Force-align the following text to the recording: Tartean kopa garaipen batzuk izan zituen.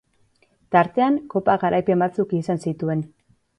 Tartean 0.75 1.19
kopa 1.35 1.57
garaipen 1.65 2.03
batzuk 2.05 2.35
izan 2.41 2.65
zituen. 2.67 3.07